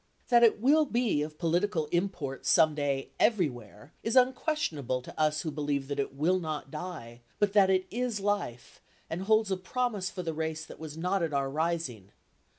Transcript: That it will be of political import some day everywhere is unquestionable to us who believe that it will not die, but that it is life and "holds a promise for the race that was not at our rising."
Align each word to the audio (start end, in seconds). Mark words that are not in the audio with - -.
That 0.29 0.41
it 0.41 0.59
will 0.59 0.85
be 0.87 1.21
of 1.21 1.37
political 1.37 1.85
import 1.91 2.43
some 2.47 2.73
day 2.73 3.11
everywhere 3.19 3.93
is 4.01 4.15
unquestionable 4.15 5.03
to 5.03 5.19
us 5.19 5.41
who 5.43 5.51
believe 5.51 5.87
that 5.89 5.99
it 5.99 6.15
will 6.15 6.39
not 6.39 6.71
die, 6.71 7.21
but 7.37 7.53
that 7.53 7.69
it 7.69 7.85
is 7.91 8.19
life 8.19 8.81
and 9.11 9.21
"holds 9.21 9.51
a 9.51 9.57
promise 9.57 10.09
for 10.09 10.23
the 10.23 10.33
race 10.33 10.65
that 10.65 10.79
was 10.79 10.97
not 10.97 11.21
at 11.21 11.35
our 11.35 11.51
rising." 11.51 12.13